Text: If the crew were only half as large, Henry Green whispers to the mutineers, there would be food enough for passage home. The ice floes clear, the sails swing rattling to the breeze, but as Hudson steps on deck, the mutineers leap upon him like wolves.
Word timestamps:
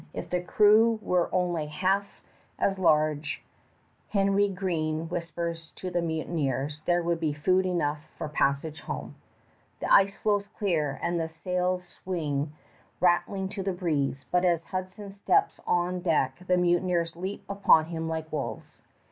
If 0.15 0.31
the 0.31 0.41
crew 0.41 0.97
were 1.03 1.29
only 1.31 1.67
half 1.67 2.23
as 2.57 2.79
large, 2.79 3.43
Henry 4.09 4.49
Green 4.49 5.07
whispers 5.09 5.69
to 5.75 5.91
the 5.91 6.01
mutineers, 6.01 6.81
there 6.87 7.03
would 7.03 7.19
be 7.19 7.33
food 7.33 7.67
enough 7.67 7.99
for 8.17 8.27
passage 8.27 8.79
home. 8.81 9.13
The 9.79 9.93
ice 9.93 10.15
floes 10.17 10.47
clear, 10.57 10.99
the 11.03 11.29
sails 11.29 11.83
swing 11.87 12.51
rattling 12.99 13.47
to 13.49 13.61
the 13.61 13.73
breeze, 13.73 14.25
but 14.31 14.43
as 14.43 14.63
Hudson 14.63 15.11
steps 15.11 15.59
on 15.67 15.99
deck, 15.99 16.45
the 16.47 16.57
mutineers 16.57 17.15
leap 17.15 17.43
upon 17.47 17.85
him 17.85 18.09
like 18.09 18.31
wolves. 18.31 18.81